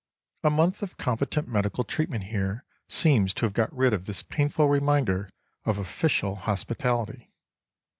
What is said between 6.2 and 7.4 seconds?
hospitality.